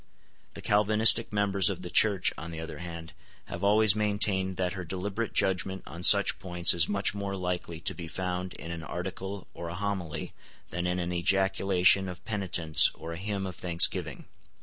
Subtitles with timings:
[0.55, 3.13] The Calvinistic members of the Church, on the other hand,
[3.45, 7.93] have always maintained that her deliberate judgment on such points is much more likely to
[7.93, 10.33] be found in an Article or a Homily
[10.71, 14.25] than in an ejaculation of penitence or a hymn of thanksgiving.